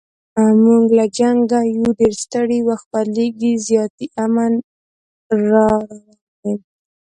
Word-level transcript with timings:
موږ 0.63 0.83
له 0.97 1.05
جنګه 1.17 1.59
یو 1.75 1.85
ډېر 1.99 2.13
ستړي، 2.23 2.59
وخت 2.69 2.85
بدلیږي 2.93 3.51
زیاتي 3.67 4.07
امن 4.23 4.53
را 5.41 5.67
روان 5.89 6.15
دی 6.43 6.53